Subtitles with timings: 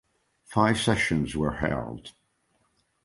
[0.45, 2.13] Five sessions were held.